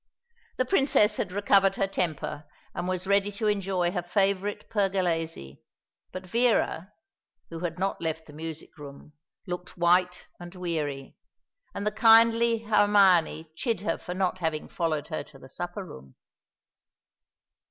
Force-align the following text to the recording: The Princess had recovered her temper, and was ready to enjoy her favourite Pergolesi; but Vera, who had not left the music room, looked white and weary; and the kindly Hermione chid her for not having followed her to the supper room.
The 0.57 0.65
Princess 0.65 1.17
had 1.17 1.31
recovered 1.31 1.75
her 1.75 1.85
temper, 1.85 2.45
and 2.73 2.87
was 2.87 3.05
ready 3.05 3.31
to 3.33 3.45
enjoy 3.45 3.91
her 3.91 4.01
favourite 4.01 4.67
Pergolesi; 4.67 5.61
but 6.11 6.25
Vera, 6.25 6.91
who 7.51 7.59
had 7.59 7.77
not 7.77 8.01
left 8.01 8.25
the 8.25 8.33
music 8.33 8.75
room, 8.79 9.13
looked 9.45 9.77
white 9.77 10.27
and 10.39 10.55
weary; 10.55 11.17
and 11.75 11.85
the 11.85 11.91
kindly 11.91 12.63
Hermione 12.63 13.51
chid 13.55 13.81
her 13.81 13.99
for 13.99 14.15
not 14.15 14.39
having 14.39 14.67
followed 14.67 15.09
her 15.09 15.23
to 15.25 15.37
the 15.37 15.47
supper 15.47 15.85
room. 15.85 16.15